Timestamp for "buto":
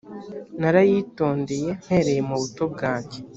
2.41-2.63